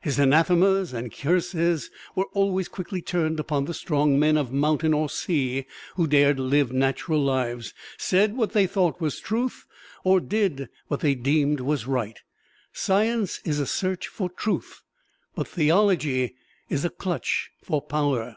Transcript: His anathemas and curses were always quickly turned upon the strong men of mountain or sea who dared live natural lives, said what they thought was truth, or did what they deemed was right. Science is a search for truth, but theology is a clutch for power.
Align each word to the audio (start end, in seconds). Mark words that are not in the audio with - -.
His 0.00 0.18
anathemas 0.18 0.92
and 0.92 1.14
curses 1.16 1.88
were 2.16 2.26
always 2.32 2.66
quickly 2.66 3.00
turned 3.00 3.38
upon 3.38 3.64
the 3.66 3.72
strong 3.72 4.18
men 4.18 4.36
of 4.36 4.50
mountain 4.50 4.92
or 4.92 5.08
sea 5.08 5.66
who 5.94 6.08
dared 6.08 6.40
live 6.40 6.72
natural 6.72 7.22
lives, 7.22 7.72
said 7.96 8.36
what 8.36 8.54
they 8.54 8.66
thought 8.66 9.00
was 9.00 9.20
truth, 9.20 9.66
or 10.02 10.18
did 10.18 10.68
what 10.88 10.98
they 10.98 11.14
deemed 11.14 11.60
was 11.60 11.86
right. 11.86 12.18
Science 12.72 13.40
is 13.44 13.60
a 13.60 13.66
search 13.66 14.08
for 14.08 14.28
truth, 14.28 14.82
but 15.36 15.46
theology 15.46 16.34
is 16.68 16.84
a 16.84 16.90
clutch 16.90 17.52
for 17.62 17.80
power. 17.80 18.34